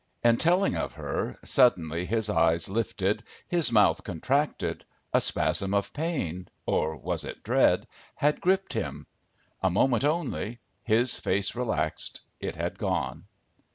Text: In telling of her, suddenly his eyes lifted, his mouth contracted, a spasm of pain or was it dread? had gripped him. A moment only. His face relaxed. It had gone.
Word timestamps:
In 0.23 0.37
telling 0.37 0.75
of 0.75 0.93
her, 0.93 1.37
suddenly 1.43 2.07
his 2.07 2.27
eyes 2.27 2.67
lifted, 2.67 3.21
his 3.47 3.71
mouth 3.71 4.03
contracted, 4.03 4.83
a 5.13 5.21
spasm 5.21 5.75
of 5.75 5.93
pain 5.93 6.47
or 6.65 6.97
was 6.97 7.23
it 7.23 7.43
dread? 7.43 7.85
had 8.15 8.41
gripped 8.41 8.73
him. 8.73 9.05
A 9.61 9.69
moment 9.69 10.03
only. 10.03 10.59
His 10.81 11.19
face 11.19 11.53
relaxed. 11.53 12.21
It 12.39 12.55
had 12.55 12.79
gone. 12.79 13.27